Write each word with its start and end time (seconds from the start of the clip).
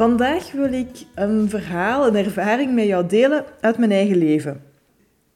Vandaag 0.00 0.52
wil 0.52 0.72
ik 0.72 1.04
een 1.14 1.48
verhaal, 1.48 2.06
een 2.06 2.16
ervaring 2.16 2.74
met 2.74 2.86
jou 2.86 3.06
delen 3.06 3.44
uit 3.60 3.78
mijn 3.78 3.90
eigen 3.90 4.16
leven. 4.16 4.62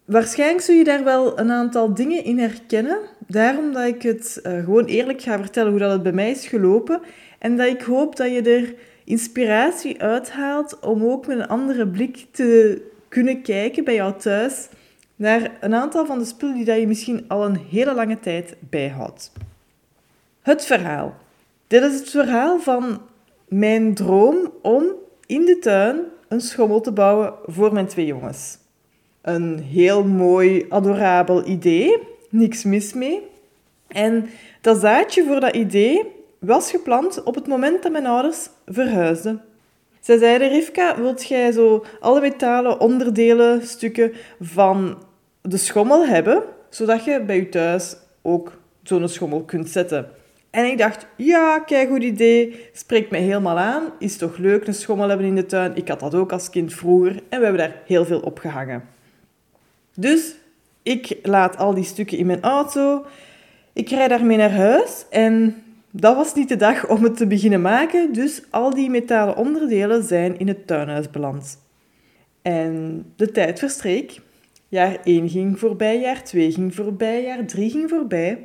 Waarschijnlijk 0.05 0.61
zul 0.61 0.75
je 0.75 0.85
daar 0.85 1.05
wel 1.05 1.39
een 1.39 1.51
aantal 1.51 1.95
dingen 1.95 2.25
in 2.25 2.39
herkennen. 2.39 2.99
Daarom 3.27 3.73
dat 3.73 3.87
ik 3.87 4.03
het 4.03 4.41
uh, 4.43 4.65
gewoon 4.65 4.85
eerlijk 4.85 5.23
ga 5.23 5.39
vertellen 5.39 5.71
hoe 5.71 5.81
dat 5.81 5.93
het 5.93 6.03
bij 6.03 6.13
mij 6.13 6.31
is 6.31 6.47
gelopen. 6.47 7.01
En 7.39 7.57
dat 7.57 7.67
ik 7.67 7.83
hoop 7.83 8.17
dat 8.17 8.31
je 8.33 8.43
er 8.43 8.75
inspiratie 9.05 10.03
uithaalt 10.03 10.79
om 10.81 11.05
ook 11.05 11.27
met 11.27 11.39
een 11.39 11.49
andere 11.49 11.89
blik 11.89 12.27
te 12.31 12.83
kunnen 13.09 13.43
kijken 13.43 13.85
bij 13.85 13.95
jou 13.95 14.19
thuis 14.19 14.69
naar 15.17 15.51
een 15.61 15.75
aantal 15.75 16.07
van 16.07 16.19
de 16.19 16.25
spullen 16.25 16.55
die 16.55 16.65
dat 16.65 16.81
je 16.81 16.87
misschien 16.87 17.25
al 17.29 17.45
een 17.45 17.61
hele 17.71 17.95
lange 17.95 18.21
tijd 18.21 18.57
bijhoudt. 18.71 19.33
Het 20.43 20.65
verhaal. 20.65 21.17
Dit 21.67 21.83
is 21.83 21.99
het 21.99 22.11
verhaal 22.11 22.61
van 22.61 23.01
mijn 23.49 23.95
droom 23.95 24.53
om 24.63 24.85
in 25.27 25.45
de 25.45 25.59
tuin 25.59 26.01
een 26.29 26.41
schommel 26.41 26.81
te 26.81 26.93
bouwen 26.93 27.35
voor 27.47 27.73
mijn 27.73 27.87
twee 27.87 28.07
jongens. 28.07 28.59
Een 29.23 29.59
heel 29.59 30.05
mooi, 30.05 30.67
adorabel 30.69 31.47
idee, 31.47 31.99
niks 32.31 32.65
mis 32.65 32.93
mee. 32.93 33.23
En 33.89 34.27
dat 34.61 34.81
zaadje 34.81 35.25
voor 35.25 35.41
dat 35.41 35.57
idee 35.57 36.03
was 36.39 36.71
geplant 36.71 37.23
op 37.23 37.35
het 37.35 37.47
moment 37.47 37.83
dat 37.83 37.93
mijn 37.93 38.07
ouders 38.07 38.49
verhuisden. 38.67 39.43
Zij 40.01 40.19
zeiden, 40.19 40.49
Rivka, 40.49 41.01
wilt 41.01 41.29
jij 41.29 41.53
zo 41.53 41.85
alle 42.01 42.21
metalen 42.21 42.81
onderdelen, 42.81 43.67
stukken 43.67 44.13
van 44.41 45.03
de 45.41 45.57
schommel 45.57 46.07
hebben, 46.07 46.43
zodat 46.69 47.05
je 47.05 47.21
bij 47.21 47.37
je 47.37 47.49
thuis 47.49 47.97
ook 48.23 48.53
zo'n 48.83 49.09
schommel 49.09 49.43
kunt 49.43 49.69
zetten? 49.69 50.11
En 50.55 50.65
ik 50.65 50.79
dacht, 50.79 51.07
ja, 51.17 51.59
kijk 51.59 51.89
goed 51.89 52.03
idee, 52.03 52.69
spreekt 52.73 53.11
mij 53.11 53.21
helemaal 53.21 53.59
aan. 53.59 53.83
Is 53.99 54.17
toch 54.17 54.37
leuk, 54.37 54.67
een 54.67 54.75
schommel 54.75 55.09
hebben 55.09 55.27
in 55.27 55.35
de 55.35 55.47
tuin. 55.47 55.77
Ik 55.77 55.89
had 55.89 56.01
dat 56.01 56.15
ook 56.15 56.33
als 56.33 56.51
kind 56.51 56.75
vroeger 56.75 57.11
en 57.11 57.39
we 57.39 57.45
hebben 57.45 57.57
daar 57.57 57.83
heel 57.87 58.05
veel 58.05 58.21
op 58.21 58.39
gehangen. 58.39 58.83
Dus 59.95 60.35
ik 60.83 61.19
laat 61.23 61.57
al 61.57 61.75
die 61.75 61.85
stukken 61.85 62.19
in 62.19 62.27
mijn 62.27 62.43
auto. 62.43 63.05
Ik 63.73 63.89
rijd 63.89 64.11
daarmee 64.11 64.37
naar 64.37 64.53
huis 64.53 65.05
en 65.11 65.63
dat 65.91 66.17
was 66.17 66.35
niet 66.35 66.49
de 66.49 66.57
dag 66.57 66.89
om 66.89 67.03
het 67.03 67.17
te 67.17 67.27
beginnen 67.27 67.63
maken. 67.63 68.13
Dus 68.13 68.43
al 68.51 68.75
die 68.75 68.91
metalen 68.91 69.37
onderdelen 69.37 70.03
zijn 70.03 70.39
in 70.39 70.49
het 70.49 70.67
tuinhuis 70.67 71.11
beland. 71.11 71.59
En 72.43 73.05
de 73.17 73.31
tijd 73.31 73.59
verstreek. 73.59 74.21
Jaar 74.69 74.99
1 75.05 75.29
ging 75.29 75.59
voorbij, 75.59 76.01
jaar 76.01 76.25
2 76.25 76.53
ging 76.53 76.75
voorbij, 76.75 77.23
jaar 77.23 77.45
3 77.45 77.71
ging 77.71 77.89
voorbij. 77.91 78.39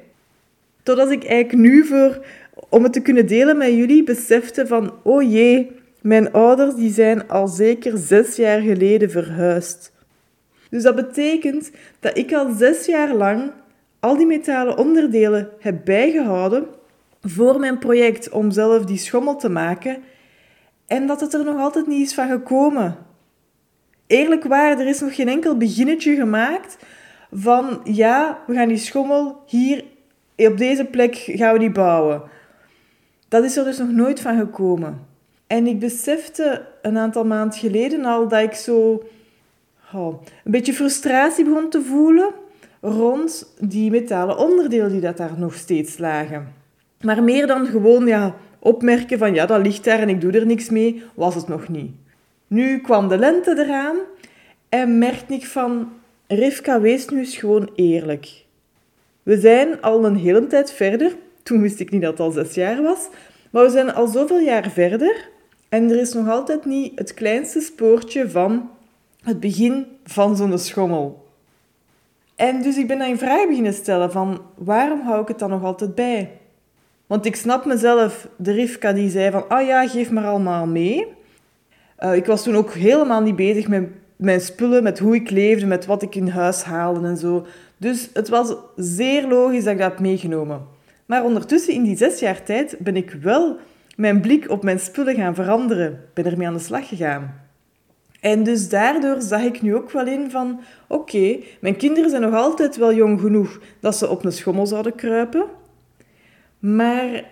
Totdat 0.90 1.12
ik 1.12 1.24
eigenlijk 1.24 1.70
nu, 1.70 1.86
voor, 1.86 2.26
om 2.70 2.84
het 2.84 2.94
te 2.94 3.02
kunnen 3.02 3.28
delen 3.28 3.58
met 3.58 3.70
jullie, 3.70 4.04
besefte 4.04 4.68
van, 4.68 4.94
oh 5.04 5.32
jee, 5.32 5.72
mijn 6.02 6.32
ouders 6.32 6.76
die 6.76 6.94
zijn 6.94 7.28
al 7.28 7.48
zeker 7.48 7.98
zes 7.98 8.36
jaar 8.36 8.62
geleden 8.62 9.12
verhuisd. 9.12 9.94
Dus 10.70 10.84
dat 10.84 10.96
betekent 10.96 11.72
dat 12.00 12.18
ik 12.18 12.34
al 12.34 12.54
zes 12.54 12.86
jaar 12.86 13.14
lang 13.14 13.52
al 14.00 14.18
die 14.18 14.26
metalen 14.26 14.78
onderdelen 14.78 15.50
heb 15.60 15.86
bijgehouden 15.86 16.66
voor 17.22 17.60
mijn 17.60 17.80
project 17.80 18.30
om 18.30 18.52
zelf 18.52 18.86
die 18.86 18.98
schommel 18.98 19.36
te 19.36 19.50
maken 19.50 19.98
en 20.88 21.08
dat 21.08 21.20
het 21.22 21.34
er 21.34 21.44
nog 21.44 21.60
altijd 21.60 21.88
niet 21.88 22.08
is 22.08 22.14
van 22.14 22.30
gekomen. 22.30 22.98
Eerlijk 24.08 24.44
waar, 24.44 24.80
er 24.80 24.88
is 24.88 25.00
nog 25.00 25.16
geen 25.16 25.30
enkel 25.30 25.58
beginnetje 25.58 26.16
gemaakt 26.16 26.78
van 27.32 27.82
ja, 27.84 28.40
we 28.48 28.54
gaan 28.54 28.68
die 28.68 28.78
schommel 28.78 29.44
hier 29.46 29.84
op 30.48 30.58
deze 30.58 30.86
plek 30.86 31.16
gaan 31.16 31.54
we 31.54 31.60
die 31.60 31.72
bouwen. 31.72 32.22
Dat 33.28 33.44
is 33.44 33.58
er 33.58 33.64
dus 33.64 33.78
nog 33.78 33.92
nooit 33.92 34.20
van 34.20 34.38
gekomen. 34.38 35.08
En 35.48 35.68
ik 35.68 35.80
besefte 35.80 36.66
een 36.82 36.98
aantal 36.98 37.26
maanden 37.26 37.60
geleden 37.60 38.06
al 38.06 38.28
dat 38.28 38.42
ik 38.42 38.54
zo 38.54 39.04
oh, 39.94 40.22
een 40.44 40.52
beetje 40.52 40.74
frustratie 40.74 41.46
begon 41.46 41.70
te 41.70 41.82
voelen 41.82 42.34
rond 42.82 43.56
die 43.60 43.92
metalen 43.92 44.38
onderdelen 44.38 44.92
die 44.92 45.02
dat 45.02 45.18
daar 45.18 45.34
nog 45.38 45.54
steeds 45.54 45.98
lagen. 45.98 46.54
Maar 47.02 47.24
meer 47.24 47.48
dan 47.48 47.66
gewoon 47.66 48.08
ja, 48.08 48.36
opmerken 48.60 49.18
van 49.18 49.34
ja, 49.34 49.46
dat 49.46 49.62
ligt 49.62 49.84
daar 49.84 50.00
en 50.00 50.10
ik 50.10 50.22
doe 50.22 50.32
er 50.32 50.46
niks 50.46 50.70
mee, 50.70 51.04
was 51.14 51.36
het 51.36 51.48
nog 51.48 51.68
niet. 51.68 51.92
Nu 52.48 52.80
kwam 52.80 53.08
de 53.08 53.18
lente 53.18 53.56
eraan 53.58 53.98
en 54.70 54.98
merkte 54.98 55.34
ik 55.34 55.46
van 55.46 55.92
Rivka, 56.28 56.82
wees 56.82 57.10
nu 57.10 57.20
eens 57.20 57.38
gewoon 57.38 57.70
eerlijk. 57.76 58.46
We 59.30 59.40
zijn 59.40 59.82
al 59.82 60.06
een 60.06 60.16
hele 60.16 60.48
tijd 60.48 60.72
verder. 60.72 61.16
Toen 61.44 61.62
wist 61.62 61.80
ik 61.80 61.92
niet 61.92 62.02
dat 62.02 62.12
het 62.12 62.20
al 62.20 62.32
zes 62.32 62.54
jaar 62.54 62.82
was. 62.82 63.08
Maar 63.50 63.64
we 63.64 63.70
zijn 63.70 63.94
al 63.94 64.08
zoveel 64.08 64.40
jaar 64.40 64.70
verder. 64.70 65.30
En 65.70 65.90
er 65.90 66.00
is 66.00 66.14
nog 66.14 66.30
altijd 66.30 66.66
niet 66.66 66.92
het 66.96 67.14
kleinste 67.14 67.60
spoortje 67.60 68.30
van 68.30 68.70
het 69.24 69.40
begin 69.40 69.86
van 70.04 70.36
zo'n 70.36 70.58
schommel. 70.58 71.28
En 72.36 72.62
dus 72.62 72.78
ik 72.78 72.88
ben 72.88 73.00
dan 73.00 73.10
een 73.10 73.18
vraag 73.18 73.48
beginnen 73.48 73.74
stellen 73.74 74.12
van 74.12 74.42
waarom 74.56 75.02
hou 75.02 75.22
ik 75.22 75.28
het 75.28 75.40
dan 75.40 75.50
nog 75.50 75.64
altijd 75.64 75.96
bij? 75.96 76.32
Want 77.08 77.26
ik 77.26 77.36
snap 77.36 77.66
mezelf, 77.66 78.28
de 78.38 78.52
Rivka 78.52 78.94
die 78.94 79.10
zei 79.10 79.32
van, 79.32 79.50
ah 79.50 79.68
ja, 79.68 79.88
geef 79.88 80.12
maar 80.12 80.26
allemaal 80.26 80.68
mee. 80.68 81.08
Uh, 82.00 82.16
ik 82.16 82.26
was 82.26 82.44
toen 82.44 82.56
ook 82.56 82.74
helemaal 82.74 83.22
niet 83.22 83.36
bezig 83.36 83.68
met 83.68 83.90
mijn 84.16 84.42
spullen, 84.42 84.84
met 84.84 85.00
hoe 85.00 85.16
ik 85.16 85.30
leefde, 85.30 85.66
met 85.66 85.86
wat 85.86 86.02
ik 86.02 86.16
in 86.16 86.28
huis 86.28 86.64
haalde 86.64 87.08
en 87.08 87.18
zo. 87.18 87.46
Dus 87.80 88.10
het 88.14 88.30
was 88.30 88.56
zeer 88.76 89.28
logisch 89.28 89.64
dat 89.64 89.74
ik 89.74 89.80
dat 89.80 90.00
meegenomen. 90.00 90.66
Maar 91.06 91.24
ondertussen, 91.24 91.74
in 91.74 91.84
die 91.84 91.98
zes 91.98 92.20
jaar 92.20 92.44
tijd, 92.44 92.76
ben 92.80 92.96
ik 92.96 93.12
wel 93.12 93.58
mijn 93.96 94.22
blik 94.22 94.50
op 94.50 94.64
mijn 94.64 94.80
spullen 94.80 95.16
gaan 95.16 95.36
veranderen. 95.36 96.04
Ben 96.14 96.26
ermee 96.26 96.48
aan 96.48 96.54
de 96.54 96.60
slag 96.60 96.88
gegaan. 96.88 97.48
En 98.20 98.44
dus 98.44 98.70
daardoor 98.70 99.22
zag 99.22 99.42
ik 99.42 99.62
nu 99.62 99.76
ook 99.76 99.92
wel 99.92 100.08
in 100.08 100.32
van... 100.32 100.60
Oké, 100.88 101.38
mijn 101.62 101.76
kinderen 101.76 102.10
zijn 102.10 102.22
nog 102.22 102.34
altijd 102.34 102.78
wel 102.78 102.94
jong 102.94 103.20
genoeg 103.20 103.60
dat 103.80 103.96
ze 103.96 104.10
op 104.10 104.26
een 104.26 104.32
schommel 104.32 104.66
zouden 104.66 104.96
kruipen. 104.96 105.46
Maar 106.60 107.24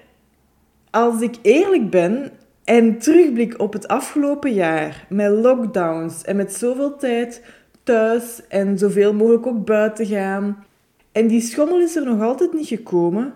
als 0.91 1.21
ik 1.21 1.35
eerlijk 1.41 1.89
ben 1.89 2.31
en 2.63 2.97
terugblik 2.97 3.59
op 3.59 3.73
het 3.73 3.87
afgelopen 3.87 4.53
jaar... 4.53 5.05
Met 5.09 5.31
lockdowns 5.31 6.23
en 6.23 6.35
met 6.35 6.53
zoveel 6.53 6.97
tijd 6.97 7.41
thuis 7.87 8.41
en 8.47 8.77
zoveel 8.77 9.13
mogelijk 9.13 9.47
ook 9.47 9.65
buiten 9.65 10.05
gaan. 10.05 10.65
En 11.11 11.27
die 11.27 11.41
schommel 11.41 11.79
is 11.79 11.95
er 11.95 12.05
nog 12.05 12.21
altijd 12.21 12.53
niet 12.53 12.67
gekomen. 12.67 13.33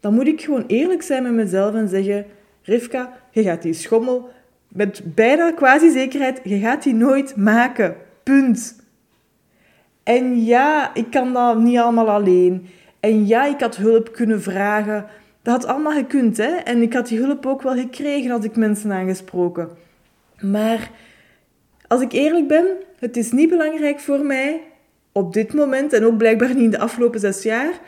Dan 0.00 0.14
moet 0.14 0.26
ik 0.26 0.40
gewoon 0.40 0.64
eerlijk 0.66 1.02
zijn 1.02 1.22
met 1.22 1.32
mezelf 1.32 1.74
en 1.74 1.88
zeggen: 1.88 2.26
Rivka, 2.62 3.12
je 3.30 3.42
gaat 3.42 3.62
die 3.62 3.72
schommel 3.72 4.28
met 4.68 5.02
bijna 5.04 5.50
quasi 5.50 5.90
zekerheid, 5.90 6.40
je 6.44 6.58
gaat 6.58 6.82
die 6.82 6.94
nooit 6.94 7.36
maken. 7.36 7.96
Punt. 8.22 8.76
En 10.02 10.44
ja, 10.44 10.94
ik 10.94 11.10
kan 11.10 11.32
dat 11.32 11.58
niet 11.58 11.78
allemaal 11.78 12.10
alleen. 12.10 12.66
En 13.00 13.26
ja, 13.26 13.44
ik 13.46 13.60
had 13.60 13.76
hulp 13.76 14.12
kunnen 14.12 14.42
vragen. 14.42 15.06
Dat 15.42 15.54
had 15.54 15.66
allemaal 15.66 15.92
gekund, 15.92 16.36
hè. 16.36 16.50
En 16.50 16.82
ik 16.82 16.92
had 16.92 17.08
die 17.08 17.18
hulp 17.18 17.46
ook 17.46 17.62
wel 17.62 17.74
gekregen, 17.74 18.30
had 18.30 18.44
ik 18.44 18.56
mensen 18.56 18.92
aangesproken. 18.92 19.68
Maar 20.40 20.90
als 21.90 22.00
ik 22.00 22.12
eerlijk 22.12 22.48
ben, 22.48 22.66
het 22.98 23.16
is 23.16 23.32
niet 23.32 23.48
belangrijk 23.48 24.00
voor 24.00 24.24
mij 24.24 24.60
op 25.12 25.32
dit 25.32 25.54
moment, 25.54 25.92
en 25.92 26.04
ook 26.04 26.16
blijkbaar 26.16 26.48
niet 26.48 26.64
in 26.64 26.70
de 26.70 26.78
afgelopen 26.78 27.20
zes 27.20 27.42
jaar, 27.42 27.80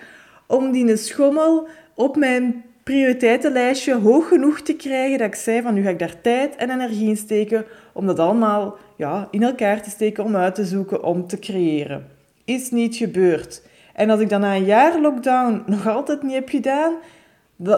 om 0.47 0.73
die 0.73 0.97
schommel 0.97 1.69
op 1.95 2.17
mijn 2.17 2.65
prioriteitenlijstje 2.83 3.95
hoog 3.95 4.29
genoeg 4.29 4.61
te 4.61 4.75
krijgen 4.75 5.19
dat 5.19 5.27
ik 5.27 5.35
zei 5.35 5.63
van 5.63 5.75
nu 5.75 5.83
ga 5.83 5.89
ik 5.89 5.99
daar 5.99 6.21
tijd 6.21 6.57
en 6.57 6.71
energie 6.71 7.09
in 7.09 7.17
steken 7.17 7.65
om 7.93 8.07
dat 8.07 8.19
allemaal 8.19 8.77
ja, 8.97 9.29
in 9.31 9.43
elkaar 9.43 9.83
te 9.83 9.91
steken, 9.91 10.25
om 10.25 10.37
uit 10.37 10.55
te 10.55 10.65
zoeken, 10.65 11.03
om 11.03 11.27
te 11.27 11.39
creëren. 11.39 12.07
Is 12.45 12.71
niet 12.71 12.97
gebeurd. 12.97 13.63
En 13.95 14.11
als 14.11 14.21
ik 14.21 14.29
dan 14.29 14.41
na 14.41 14.55
een 14.55 14.65
jaar 14.65 15.01
lockdown 15.01 15.63
nog 15.67 15.89
altijd 15.89 16.23
niet 16.23 16.35
heb 16.35 16.49
gedaan, 16.49 16.93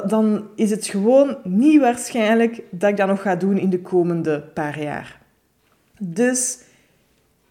dan 0.06 0.46
is 0.56 0.70
het 0.70 0.86
gewoon 0.86 1.36
niet 1.42 1.80
waarschijnlijk 1.80 2.62
dat 2.70 2.90
ik 2.90 2.96
dat 2.96 3.08
nog 3.08 3.22
ga 3.22 3.36
doen 3.36 3.58
in 3.58 3.70
de 3.70 3.80
komende 3.80 4.40
paar 4.54 4.82
jaar. 4.82 5.22
Dus 5.98 6.58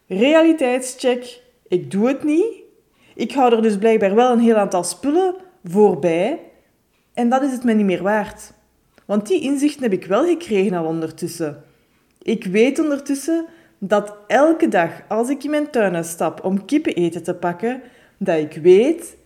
realiteitscheck, 0.06 1.40
ik 1.68 1.90
doe 1.90 2.08
het 2.08 2.24
niet. 2.24 2.46
Ik 3.14 3.32
hou 3.32 3.54
er 3.54 3.62
dus 3.62 3.78
blijkbaar 3.78 4.14
wel 4.14 4.32
een 4.32 4.40
heel 4.40 4.56
aantal 4.56 4.84
spullen 4.84 5.34
voorbij. 5.64 6.40
En 7.14 7.28
dat 7.28 7.42
is 7.42 7.52
het 7.52 7.64
me 7.64 7.72
niet 7.72 7.86
meer 7.86 8.02
waard. 8.02 8.52
Want 9.04 9.26
die 9.26 9.40
inzichten 9.40 9.82
heb 9.82 9.92
ik 9.92 10.04
wel 10.04 10.26
gekregen 10.26 10.74
al 10.74 10.84
ondertussen. 10.84 11.64
Ik 12.22 12.44
weet 12.44 12.78
ondertussen 12.78 13.46
dat 13.78 14.16
elke 14.26 14.68
dag 14.68 14.90
als 15.08 15.28
ik 15.28 15.44
in 15.44 15.50
mijn 15.50 15.70
tuin 15.70 16.04
stap 16.04 16.44
om 16.44 16.64
kippen 16.64 16.94
eten 16.94 17.22
te 17.22 17.34
pakken, 17.34 17.82
dat 18.18 18.38
ik 18.38 18.62
weet, 18.62 19.16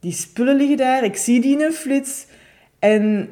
die 0.00 0.12
spullen 0.12 0.56
liggen 0.56 0.76
daar, 0.76 1.04
ik 1.04 1.16
zie 1.16 1.40
die 1.40 1.52
in 1.52 1.64
een 1.64 1.72
flits 1.72 2.26
en 2.78 3.30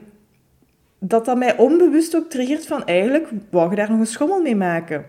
dat 0.98 1.24
dat 1.24 1.36
mij 1.36 1.56
onbewust 1.56 2.16
ook 2.16 2.30
triggert 2.30 2.66
van 2.66 2.84
eigenlijk 2.84 3.28
wou 3.50 3.70
je 3.70 3.76
daar 3.76 3.90
nog 3.90 3.98
een 3.98 4.06
schommel 4.06 4.42
mee 4.42 4.56
maken. 4.56 5.04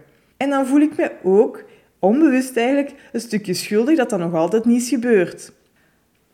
En 0.46 0.52
dan 0.52 0.68
voel 0.68 0.80
ik 0.80 0.98
me 0.98 1.12
ook 1.24 1.64
onbewust 2.00 2.58
eigenlijk 2.58 2.96
een 3.12 3.20
stukje 3.20 3.54
schuldig 3.54 3.98
dat 3.98 4.10
dat 4.10 4.20
nog 4.20 4.34
altijd 4.34 4.66
niet 4.66 4.82
is 4.82 4.90
gebeurd. 4.90 5.52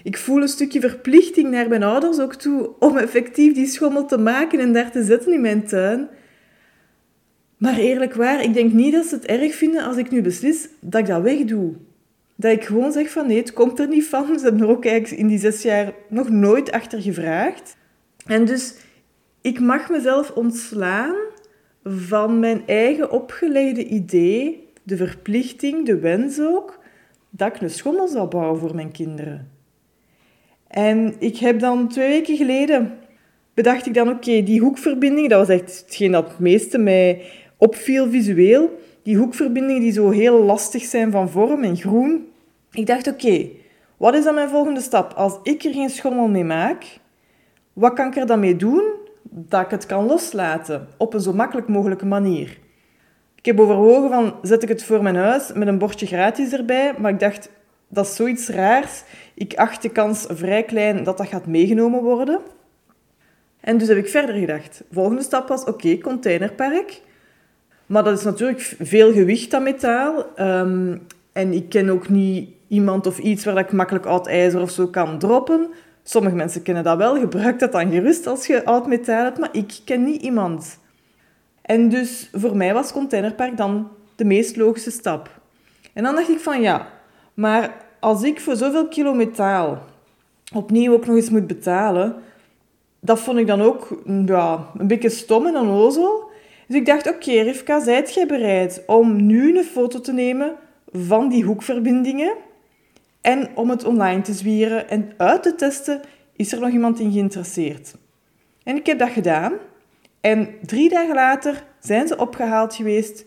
Ik 0.04 0.18
voel 0.18 0.42
een 0.42 0.48
stukje 0.48 0.80
verplichting 0.80 1.52
naar 1.52 1.68
mijn 1.68 1.84
ouders 1.84 2.20
ook 2.20 2.36
toe 2.36 2.70
om 2.80 2.98
effectief 2.98 3.54
die 3.54 3.66
schommel 3.66 4.06
te 4.06 4.18
maken 4.18 4.60
en 4.60 4.74
daar 4.74 4.92
te 4.92 5.04
zetten 5.04 5.34
in 5.34 5.42
mijn 5.42 5.68
tuin. 5.68 6.08
Maar 7.58 7.78
eerlijk 7.78 8.14
waar, 8.14 8.44
ik 8.44 8.54
denk 8.54 8.74
niet 8.74 8.94
dat 8.94 9.06
ze 9.06 9.16
het 9.16 9.26
erg 9.26 9.56
vinden 9.56 9.84
als 9.84 9.98
ik 9.98 10.12
nu 10.12 10.22
beslis 10.22 10.68
dat 10.80 11.02
ik 11.02 11.08
dat 11.08 11.22
wegdoe. 11.22 11.74
Dat 12.36 12.52
ik 12.52 12.64
gewoon 12.64 12.92
zeg 12.92 13.12
van 13.12 13.28
nee, 13.28 13.38
het 13.38 13.54
komt 13.54 13.80
er 13.80 13.88
niet 13.88 14.08
van. 14.08 14.40
Ze 14.40 14.44
hebben 14.44 14.62
er 14.62 14.70
ook 14.70 14.86
eigenlijk 14.86 15.22
in 15.22 15.28
die 15.28 15.40
zes 15.40 15.62
jaar 15.62 15.94
nog 16.08 16.30
nooit 16.30 16.72
achter 16.72 17.02
gevraagd. 17.02 17.76
En 18.26 18.46
dus 18.46 18.74
ik 19.42 19.60
mag 19.60 19.90
mezelf 19.90 20.32
ontslaan 20.32 21.16
van 21.84 22.40
mijn 22.40 22.64
eigen 22.66 23.12
opgelegde 23.12 23.86
idee, 23.86 24.68
de 24.84 24.98
verplichting, 24.98 25.86
de 25.86 26.00
wens 26.00 26.40
ook, 26.40 26.80
dat 27.30 27.56
ik 27.56 27.62
een 27.62 27.70
schommel 27.70 28.08
zou 28.08 28.28
bouwen 28.28 28.60
voor 28.60 28.76
mijn 28.76 28.92
kinderen. 28.92 29.52
En 30.68 31.16
ik 31.20 31.38
heb 31.38 31.60
dan 31.60 31.88
twee 31.88 32.10
weken 32.10 32.38
geleden 32.38 32.94
bedacht 33.54 33.86
ik 33.86 33.94
dan, 33.94 34.10
oké, 34.10 34.44
die 34.44 34.60
hoekverbinding, 34.60 35.30
dat 35.30 35.48
was 35.48 35.60
echt 35.60 35.80
hetgeen 35.80 36.12
dat 36.12 36.28
het 36.28 36.40
meeste 36.40 36.78
mij 36.78 37.22
opviel 37.58 38.10
visueel. 38.10 38.80
Die 39.04 39.18
hoekverbindingen 39.18 39.82
die 39.82 39.92
zo 39.92 40.10
heel 40.10 40.44
lastig 40.44 40.84
zijn 40.84 41.12
van 41.12 41.30
vorm 41.30 41.64
en 41.64 41.78
groen. 41.78 42.28
Ik 42.72 42.86
dacht, 42.86 43.08
oké, 43.08 43.50
wat 43.98 44.14
is 44.14 44.24
dan 44.24 44.36
mijn 44.36 44.50
volgende 44.50 44.82
stap? 44.82 45.14
Als 45.14 45.40
ik 45.44 45.64
er 45.64 45.74
geen 45.74 45.90
schommel 45.90 46.28
mee 46.28 46.44
maak, 46.44 47.00
wat 47.74 47.94
kan 47.94 48.08
ik 48.08 48.16
er 48.16 48.26
dan 48.26 48.40
mee 48.40 48.56
doen 48.56 48.91
dat 49.34 49.62
ik 49.62 49.70
het 49.70 49.86
kan 49.86 50.06
loslaten 50.06 50.88
op 50.98 51.14
een 51.14 51.22
zo 51.22 51.34
makkelijk 51.34 51.68
mogelijke 51.68 52.06
manier? 52.06 52.58
Ik 53.36 53.46
heb 53.46 53.60
overwogen 53.60 54.10
van, 54.10 54.36
zet 54.42 54.64
ik 54.64 54.70
het 54.70 54.84
voor 54.84 55.04
mijn 55.04 55.16
huis 55.16 55.52
met 55.54 55.68
een 55.68 55.78
bordje 55.78 56.06
gratis 56.06 56.54
erbij, 56.54 56.94
maar 56.98 57.12
ik 57.12 57.20
dacht, 57.20 57.50
dat 57.88 58.06
is 58.06 58.16
zoiets 58.16 58.48
raars. 58.48 59.04
Ik 59.34 59.54
acht 59.56 59.82
de 59.82 59.90
kans 59.90 60.26
vrij 60.30 60.64
klein 60.64 61.04
dat 61.04 61.18
dat 61.18 61.28
gaat 61.28 61.46
meegenomen 61.46 62.02
worden. 62.02 62.40
En 63.60 63.78
dus 63.78 63.88
heb 63.88 63.98
ik 63.98 64.10
verder 64.10 64.36
gedacht. 64.36 64.84
Volgende 64.92 65.22
stap 65.22 65.48
was, 65.48 65.64
oké, 65.64 65.98
containerpark. 65.98 67.02
Maar 67.86 68.04
dat 68.04 68.18
is 68.18 68.24
natuurlijk 68.24 68.76
veel 68.80 69.12
gewicht 69.12 69.54
aan 69.54 69.64
metaal. 69.64 70.26
Ehm, 70.36 70.98
en 71.32 71.54
ik 71.54 71.70
ken 71.70 71.90
ook 71.90 72.10
niet 72.10 72.50
iemand 72.68 73.08
of 73.08 73.18
iets 73.18 73.46
waar 73.46 73.58
ik 73.58 73.72
makkelijk 73.72 74.06
oud 74.06 74.28
ijzer 74.28 74.62
of 74.62 74.72
zo 74.72 74.88
kan 74.88 75.20
droppen. 75.20 75.70
Sommige 76.04 76.36
mensen 76.36 76.62
kennen 76.62 76.84
dat 76.84 76.98
wel. 76.98 77.20
Gebruik 77.20 77.60
dat 77.60 77.72
dan 77.72 77.92
gerust 77.92 78.28
als 78.28 78.48
je 78.48 78.66
oud 78.66 78.88
metaal 78.88 79.24
hebt. 79.24 79.40
Maar 79.40 79.50
ik 79.52 79.80
ken 79.86 80.04
niet 80.04 80.22
iemand. 80.22 80.80
En 81.62 81.90
dus 81.90 82.30
voor 82.34 82.56
mij 82.56 82.74
was 82.74 82.92
containerpark 82.92 83.58
dan 83.58 83.88
de 84.16 84.26
meest 84.26 84.56
logische 84.56 84.92
stap. 84.92 85.40
En 85.94 86.04
dan 86.04 86.16
dacht 86.16 86.30
ik 86.30 86.40
van 86.40 86.62
ja, 86.62 86.88
maar 87.34 87.76
als 88.00 88.24
ik 88.24 88.42
voor 88.42 88.56
zoveel 88.56 88.88
kilo 88.88 89.14
metaal 89.14 89.80
opnieuw 90.54 90.94
ook 90.94 91.06
nog 91.06 91.16
eens 91.16 91.30
moet 91.30 91.48
betalen, 91.48 92.16
dat 93.00 93.20
vond 93.20 93.38
ik 93.38 93.48
dan 93.48 93.62
ook 93.62 94.02
ja, 94.26 94.68
een 94.78 94.88
beetje 94.88 95.10
stom 95.10 95.48
en 95.48 95.56
onnozel. 95.56 96.30
Dus 96.68 96.78
ik 96.78 96.86
dacht, 96.86 97.08
oké 97.08 97.16
okay, 97.16 97.42
Rivka, 97.42 97.80
zijt 97.80 98.14
jij 98.14 98.26
bereid 98.26 98.84
om 98.88 99.26
nu 99.26 99.58
een 99.58 99.64
foto 99.64 100.00
te 100.00 100.14
nemen 100.14 100.56
van 100.92 101.30
die 101.30 101.44
hoekverbindingen 101.44 102.34
en 103.22 103.50
om 103.56 103.70
het 103.70 103.84
online 103.84 104.22
te 104.22 104.34
zwieren 104.34 104.90
en 104.90 105.14
uit 105.18 105.44
te 105.44 105.56
testen, 105.56 106.02
is 106.36 106.52
er 106.52 106.60
nog 106.60 106.70
iemand 106.70 107.00
in 107.00 107.12
geïnteresseerd? 107.12 107.96
En 108.64 108.76
ik 108.76 108.86
heb 108.86 109.00
dat 109.00 109.10
gedaan. 109.10 109.54
En 110.22 110.50
drie 110.66 110.90
dagen 110.90 111.16
later 111.16 111.64
zijn 111.80 112.08
ze 112.08 112.18
opgehaald 112.18 112.76
geweest. 112.76 113.26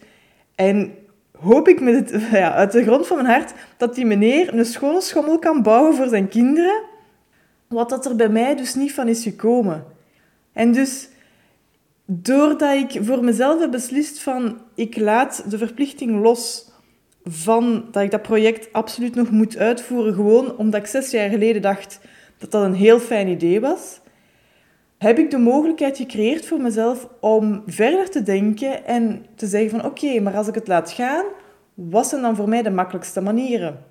En 0.55 0.95
hoop 1.39 1.69
ik 1.69 1.81
met 1.81 2.11
het, 2.11 2.23
ja, 2.31 2.53
uit 2.53 2.73
de 2.73 2.83
grond 2.83 3.07
van 3.07 3.17
mijn 3.17 3.29
hart 3.29 3.53
dat 3.77 3.95
die 3.95 4.07
meneer 4.07 4.55
een 4.55 4.65
schone 4.65 5.01
schommel 5.01 5.39
kan 5.39 5.63
bouwen 5.63 5.95
voor 5.95 6.09
zijn 6.09 6.29
kinderen. 6.29 6.83
Wat 7.69 7.89
dat 7.89 8.07
er 8.07 8.17
bij 8.17 8.29
mij 8.29 8.57
dus 8.57 8.75
niet 8.75 8.95
van 8.95 9.09
is 9.09 9.23
gekomen. 9.23 9.85
En 10.53 10.73
dus, 10.73 11.09
doordat 12.05 12.75
ik 12.75 13.05
voor 13.05 13.25
mezelf 13.25 13.61
heb 13.61 13.71
beslist 13.71 14.23
van 14.23 14.61
ik 14.75 14.97
laat 14.97 15.51
de 15.51 15.59
verplichting 15.59 16.23
los 16.23 16.73
van 17.25 17.85
dat 17.91 18.03
ik 18.03 18.11
dat 18.11 18.23
project 18.23 18.73
absoluut 18.73 19.15
nog 19.15 19.31
moet 19.31 19.57
uitvoeren, 19.57 20.15
gewoon 20.15 20.57
omdat 20.57 20.81
ik 20.81 20.87
zes 20.87 21.11
jaar 21.11 21.29
geleden 21.29 21.63
dacht 21.63 22.01
dat 22.39 22.51
dat 22.51 22.63
een 22.63 22.75
heel 22.75 22.99
fijn 22.99 23.29
idee 23.29 23.61
was, 23.61 24.01
heb 24.99 25.19
ik 25.19 25.31
de 25.31 25.39
mogelijkheid 25.39 25.97
gecreëerd 25.97 26.47
voor 26.47 26.61
mezelf 26.61 27.09
om 27.21 27.63
verder 27.67 28.11
te 28.11 28.23
denken 28.23 28.87
en 28.87 29.27
te 29.35 29.47
zeggen 29.47 29.71
van 29.71 29.85
oké, 29.85 30.21
maar 30.21 30.37
als 30.37 30.49
ik 30.49 30.55
het 30.55 30.69
laat 30.69 30.91
gaan, 30.91 31.25
wat 31.75 32.07
zijn 32.07 32.23
dan 32.23 32.37
voor 32.37 32.49
mij 32.49 32.63
de 32.63 32.71
makkelijkste 32.71 33.21
manieren? 33.21 33.85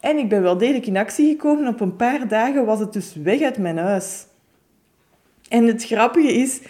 En 0.00 0.18
ik 0.18 0.28
ben 0.28 0.42
wel 0.42 0.58
degelijk 0.58 0.86
in 0.86 0.96
actie 0.96 1.28
gekomen. 1.28 1.68
Op 1.68 1.80
een 1.80 1.96
paar 1.96 2.28
dagen 2.28 2.64
was 2.64 2.78
het 2.78 2.92
dus 2.92 3.14
weg 3.14 3.40
uit 3.40 3.58
mijn 3.58 3.78
huis. 3.78 4.26
En 5.48 5.66
het 5.66 5.84
grappige 5.84 6.32
is, 6.32 6.60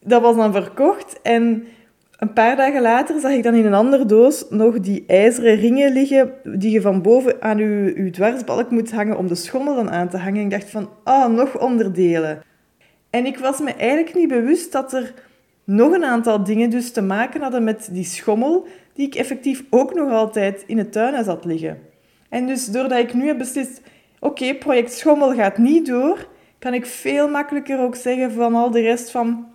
dat 0.00 0.22
was 0.22 0.36
dan 0.36 0.52
verkocht 0.52 1.22
en 1.22 1.66
een 2.20 2.32
paar 2.32 2.56
dagen 2.56 2.82
later 2.82 3.20
zag 3.20 3.32
ik 3.32 3.42
dan 3.42 3.54
in 3.54 3.66
een 3.66 3.74
andere 3.74 4.06
doos 4.06 4.44
nog 4.50 4.80
die 4.80 5.04
ijzeren 5.06 5.54
ringen 5.54 5.92
liggen 5.92 6.32
die 6.44 6.70
je 6.70 6.80
van 6.80 7.02
boven 7.02 7.42
aan 7.42 7.58
je, 7.58 7.92
je 7.96 8.10
dwarsbalk 8.10 8.70
moet 8.70 8.92
hangen 8.92 9.16
om 9.16 9.26
de 9.26 9.34
schommel 9.34 9.74
dan 9.74 9.90
aan 9.90 10.08
te 10.08 10.16
hangen. 10.16 10.42
Ik 10.42 10.50
dacht 10.50 10.70
van, 10.70 10.88
ah, 11.04 11.24
oh, 11.24 11.36
nog 11.36 11.58
onderdelen. 11.58 12.42
En 13.10 13.26
ik 13.26 13.38
was 13.38 13.60
me 13.60 13.74
eigenlijk 13.74 14.14
niet 14.14 14.28
bewust 14.28 14.72
dat 14.72 14.92
er 14.92 15.14
nog 15.64 15.92
een 15.92 16.04
aantal 16.04 16.44
dingen 16.44 16.70
dus 16.70 16.92
te 16.92 17.02
maken 17.02 17.40
hadden 17.40 17.64
met 17.64 17.88
die 17.92 18.04
schommel, 18.04 18.66
die 18.94 19.06
ik 19.06 19.14
effectief 19.14 19.64
ook 19.70 19.94
nog 19.94 20.10
altijd 20.10 20.64
in 20.66 20.78
het 20.78 20.92
tuinhuis 20.92 21.26
had 21.26 21.44
liggen. 21.44 21.78
En 22.28 22.46
dus 22.46 22.66
doordat 22.66 22.98
ik 22.98 23.14
nu 23.14 23.26
heb 23.26 23.38
beslist, 23.38 23.80
oké, 24.18 24.54
project 24.54 24.92
schommel 24.92 25.34
gaat 25.34 25.58
niet 25.58 25.86
door, 25.86 26.28
kan 26.58 26.74
ik 26.74 26.86
veel 26.86 27.28
makkelijker 27.28 27.80
ook 27.80 27.96
zeggen 27.96 28.32
van 28.32 28.54
al 28.54 28.70
de 28.70 28.80
rest 28.80 29.10
van, 29.10 29.46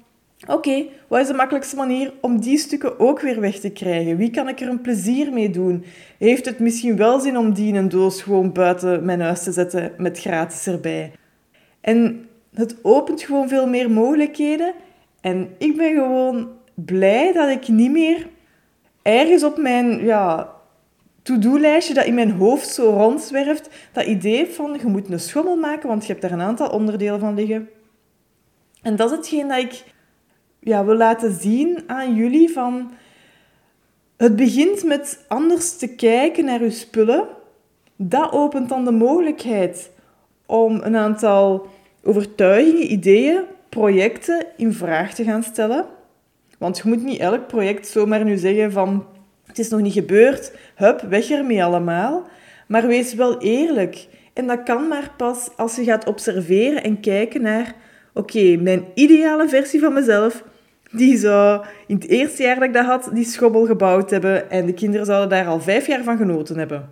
oké, 0.48 0.86
wat 1.08 1.20
is 1.20 1.28
de 1.28 1.34
makkelijkste 1.34 1.76
manier 1.76 2.14
om 2.22 2.40
die 2.40 2.58
stukken 2.58 3.00
ook 3.00 3.20
weer 3.20 3.40
weg 3.40 3.60
te 3.60 3.70
krijgen? 3.70 4.18
Wie 4.18 4.32
kan 4.32 4.48
ik 4.48 4.60
er 4.60 4.70
een 4.70 4.82
plezier 4.82 5.34
mee 5.34 5.50
doen? 5.50 5.86
Heeft 6.18 6.46
het 6.46 6.60
misschien 6.60 6.98
wel 6.98 7.20
zin 7.20 7.38
om 7.38 7.54
die 7.54 7.68
in 7.68 7.76
een 7.76 7.90
doos 7.90 8.22
gewoon 8.22 8.52
buiten 8.52 9.06
mijn 9.06 9.22
huis 9.22 9.44
te 9.44 9.52
zetten 9.52 9.94
met 9.98 10.20
gratis 10.20 10.68
erbij? 10.68 11.12
En 11.82 12.28
het 12.54 12.76
opent 12.82 13.22
gewoon 13.22 13.48
veel 13.48 13.68
meer 13.68 13.92
mogelijkheden. 13.92 14.74
En 15.22 15.56
ik 15.58 15.78
ben 15.78 15.94
gewoon 15.94 16.50
blij 16.74 17.34
dat 17.34 17.50
ik 17.50 17.68
niet 17.68 17.92
meer 17.92 18.28
ergens 19.02 19.44
op 19.44 19.58
mijn 19.58 20.04
ja, 20.04 20.54
to-do-lijstje 21.22 21.94
dat 21.94 22.06
in 22.06 22.14
mijn 22.14 22.32
hoofd 22.32 22.70
zo 22.70 22.90
rondzwerft, 22.90 23.70
dat 23.92 24.06
idee 24.06 24.46
van 24.46 24.78
je 24.82 24.88
moet 24.88 25.10
een 25.10 25.20
schommel 25.20 25.56
maken, 25.56 25.88
want 25.88 26.06
je 26.06 26.12
hebt 26.12 26.22
daar 26.22 26.32
een 26.32 26.42
aantal 26.42 26.70
onderdelen 26.70 27.20
van 27.20 27.36
liggen. 27.36 27.70
En 28.82 28.96
dat 28.96 29.12
is 29.12 29.18
hetgeen 29.18 29.48
dat 29.48 29.58
ik 29.58 29.84
ja, 30.66 30.86
wil 30.86 30.96
laten 30.96 31.32
zien 31.40 31.84
aan 31.88 32.16
jullie 32.16 32.50
van... 32.50 32.92
Het 34.18 34.36
begint 34.36 34.84
met 34.84 35.26
anders 35.28 35.78
te 35.78 35.96
kijken 35.96 36.46
naar 36.46 36.64
je 36.64 36.70
spullen. 36.70 37.28
Dat 37.96 38.32
opent 38.32 38.70
dan 38.70 38.86
de 38.86 38.92
mogelijkheid 38.92 39.92
om 40.46 40.80
een 40.84 40.96
aantal 40.96 41.68
overtuigingen, 42.04 42.92
ideeën, 42.92 43.42
projecten 43.70 44.46
in 44.58 44.74
vraag 44.74 45.14
te 45.14 45.24
gaan 45.24 45.44
stellen. 45.44 45.86
Want 46.58 46.78
je 46.78 46.84
moet 46.86 47.04
niet 47.04 47.20
elk 47.20 47.48
project 47.48 47.88
zomaar 47.88 48.24
nu 48.24 48.38
zeggen 48.38 48.72
van 48.72 49.06
het 49.46 49.60
is 49.60 49.70
nog 49.70 49.82
niet 49.82 49.94
gebeurd, 49.94 50.52
hup, 50.76 51.02
weg 51.02 51.30
ermee 51.30 51.64
allemaal. 51.64 52.28
Maar 52.68 52.88
wees 52.88 53.14
wel 53.14 53.42
eerlijk. 53.42 54.08
En 54.34 54.48
dat 54.48 54.64
kan 54.64 54.88
maar 54.88 55.14
pas 55.18 55.50
als 55.56 55.76
je 55.76 55.84
gaat 55.84 56.08
observeren 56.08 56.84
en 56.84 57.00
kijken 57.00 57.42
naar 57.42 57.76
oké, 58.14 58.56
mijn 58.56 58.86
ideale 58.94 59.50
versie 59.50 59.80
van 59.80 59.94
mezelf, 59.94 60.44
die 60.98 61.18
zou 61.18 61.66
in 61.88 61.96
het 61.96 62.08
eerste 62.08 62.44
jaar 62.44 62.56
dat 62.56 62.64
ik 62.64 62.74
dat 62.74 62.86
had, 62.86 63.10
die 63.14 63.26
schommel 63.26 63.66
gebouwd 63.66 64.10
hebben 64.10 64.50
en 64.50 64.66
de 64.66 64.74
kinderen 64.74 65.06
zouden 65.06 65.30
daar 65.30 65.48
al 65.48 65.62
vijf 65.62 65.88
jaar 65.88 66.04
van 66.04 66.18
genoten 66.18 66.58
hebben. 66.58 66.90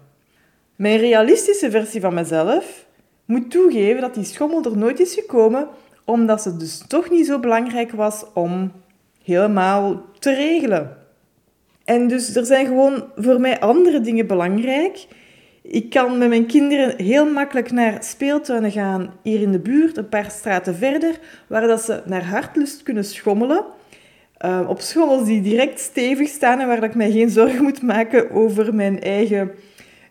Mijn 0.75 0.97
realistische 0.97 1.71
versie 1.71 2.01
van 2.01 2.13
mezelf 2.13 2.85
moet 3.25 3.51
toegeven 3.51 4.01
dat 4.01 4.13
die 4.13 4.23
schommel 4.23 4.63
er 4.63 4.77
nooit 4.77 4.99
is 4.99 5.13
gekomen, 5.13 5.67
omdat 6.05 6.41
ze 6.41 6.57
dus 6.57 6.83
toch 6.87 7.09
niet 7.09 7.25
zo 7.25 7.39
belangrijk 7.39 7.91
was 7.91 8.25
om 8.33 8.71
helemaal 9.23 10.05
te 10.19 10.33
regelen. 10.33 10.97
En 11.85 12.07
dus 12.07 12.35
er 12.35 12.45
zijn 12.45 12.65
gewoon 12.65 13.03
voor 13.15 13.39
mij 13.39 13.59
andere 13.59 14.01
dingen 14.01 14.27
belangrijk. 14.27 15.07
Ik 15.61 15.89
kan 15.89 16.17
met 16.17 16.29
mijn 16.29 16.45
kinderen 16.45 16.93
heel 16.97 17.31
makkelijk 17.31 17.71
naar 17.71 18.03
speeltuinen 18.03 18.71
gaan 18.71 19.13
hier 19.21 19.41
in 19.41 19.51
de 19.51 19.59
buurt, 19.59 19.97
een 19.97 20.09
paar 20.09 20.31
straten 20.31 20.75
verder, 20.75 21.19
waar 21.47 21.67
dat 21.67 21.81
ze 21.81 22.01
naar 22.05 22.25
hartlust 22.25 22.83
kunnen 22.83 23.05
schommelen. 23.05 23.65
Uh, 24.45 24.65
op 24.67 24.81
schommels 24.81 25.25
die 25.25 25.41
direct 25.41 25.79
stevig 25.79 26.27
staan 26.27 26.59
en 26.59 26.67
waar 26.67 26.83
ik 26.83 26.95
mij 26.95 27.11
geen 27.11 27.29
zorgen 27.29 27.63
moet 27.63 27.81
maken 27.81 28.31
over 28.31 28.75
mijn 28.75 29.01
eigen 29.01 29.51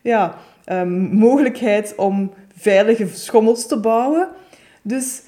ja, 0.02 0.38
um, 0.66 0.90
mogelijkheid 1.00 1.94
om 1.96 2.32
veilige 2.56 3.06
schommels 3.12 3.66
te 3.66 3.80
bouwen. 3.80 4.28
Dus 4.82 5.22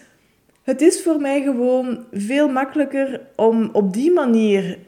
het 0.63 0.81
is 0.81 1.03
voor 1.03 1.21
mij 1.21 1.43
gewoon 1.43 2.05
veel 2.13 2.49
makkelijker 2.49 3.21
om 3.37 3.69
op 3.73 3.93
die 3.93 4.13
manier 4.13 4.79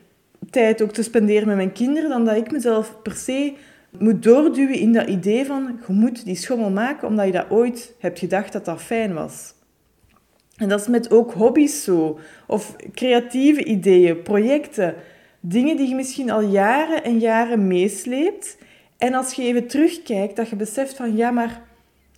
tijd 0.51 0.83
ook 0.83 0.93
te 0.93 1.03
spenderen 1.03 1.47
met 1.47 1.57
mijn 1.57 1.73
kinderen 1.73 2.11
dan 2.11 2.25
dat 2.25 2.37
ik 2.37 2.51
mezelf 2.51 2.97
per 3.03 3.15
se 3.15 3.53
moet 3.99 4.23
doorduwen 4.23 4.79
in 4.79 4.93
dat 4.93 5.09
idee 5.09 5.45
van 5.45 5.79
je 5.87 5.93
moet 5.93 6.25
die 6.25 6.37
schommel 6.37 6.71
maken 6.71 7.09
omdat 7.09 7.27
je 7.27 7.33
dat 7.33 7.51
ooit 7.51 7.95
hebt 7.99 8.19
gedacht 8.19 8.53
dat 8.53 8.65
dat 8.65 8.83
fijn 8.83 9.15
was. 9.15 9.55
En 10.57 10.69
dat 10.69 10.81
is 10.81 10.87
met 10.87 11.11
ook 11.11 11.33
hobby's 11.33 11.85
zo, 11.85 12.19
of 12.47 12.77
creatieve 12.95 13.65
ideeën, 13.65 14.23
projecten, 14.23 14.95
dingen 15.41 15.77
die 15.77 15.89
je 15.89 15.95
misschien 15.95 16.31
al 16.31 16.41
jaren 16.41 17.05
en 17.05 17.19
jaren 17.19 17.67
meesleept. 17.67 18.59
En 18.99 19.15
als 19.15 19.33
je 19.33 19.43
even 19.43 19.67
terugkijkt, 19.67 20.37
dat 20.37 20.49
je 20.49 20.57
beseft 20.57 20.97
van 20.97 21.17
ja, 21.17 21.31
maar 21.31 21.63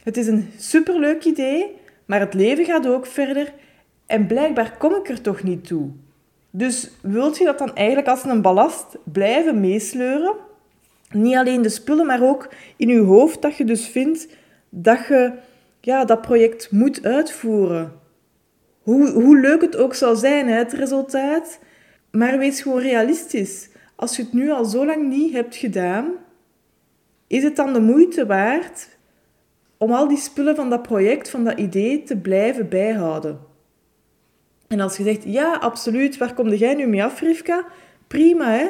het 0.02 0.16
is 0.16 0.26
een 0.26 0.50
superleuk 0.59 1.25
idee, 1.25 1.66
maar 2.04 2.21
het 2.21 2.35
leven 2.35 2.64
gaat 2.64 2.87
ook 2.87 3.07
verder 3.07 3.52
en 4.07 4.26
blijkbaar 4.26 4.76
kom 4.78 4.95
ik 4.95 5.09
er 5.09 5.21
toch 5.21 5.42
niet 5.42 5.66
toe. 5.66 5.90
Dus 6.50 6.90
wilt 7.02 7.38
je 7.38 7.45
dat 7.45 7.59
dan 7.59 7.75
eigenlijk 7.75 8.09
als 8.09 8.25
een 8.25 8.42
ballast 8.42 8.97
blijven 9.12 9.61
meesleuren? 9.61 10.35
Niet 11.11 11.37
alleen 11.37 11.62
de 11.62 11.68
spullen, 11.68 12.07
maar 12.07 12.23
ook 12.23 12.49
in 12.76 12.88
je 12.88 13.00
hoofd 13.00 13.42
dat 13.42 13.57
je 13.57 13.64
dus 13.64 13.87
vindt 13.87 14.28
dat 14.68 15.07
je 15.09 15.33
ja, 15.80 16.04
dat 16.04 16.21
project 16.21 16.71
moet 16.71 17.04
uitvoeren. 17.04 17.92
Hoe, 18.88 19.11
hoe 19.11 19.40
leuk 19.40 19.61
het 19.61 19.76
ook 19.76 19.95
zou 19.95 20.16
zijn, 20.16 20.49
het 20.49 20.73
resultaat. 20.73 21.59
Maar 22.11 22.38
wees 22.38 22.61
gewoon 22.61 22.80
realistisch. 22.80 23.68
Als 23.97 24.16
je 24.16 24.23
het 24.23 24.33
nu 24.33 24.50
al 24.50 24.64
zo 24.64 24.87
lang 24.87 25.09
niet 25.09 25.33
hebt 25.33 25.57
gedaan, 25.57 26.11
is 27.26 27.42
het 27.42 27.57
dan 27.57 27.73
de 27.73 27.80
moeite 27.80 28.26
waard 28.26 28.88
om 29.76 29.92
al 29.92 30.09
die 30.09 30.18
spullen 30.18 30.57
van 30.57 30.71
dat 30.71 30.83
project, 30.83 31.30
van 31.30 31.45
dat 31.45 31.59
idee, 31.59 32.02
te 32.02 32.16
blijven 32.16 32.68
bijhouden? 32.68 33.38
En 34.68 34.80
als 34.80 34.97
je 34.97 35.02
zegt, 35.02 35.25
ja, 35.25 35.54
absoluut, 35.54 36.16
waar 36.16 36.35
kom 36.35 36.49
jij 36.49 36.75
nu 36.75 36.87
mee 36.87 37.04
af, 37.04 37.21
Rivka? 37.21 37.64
Prima, 38.07 38.50
hè? 38.50 38.66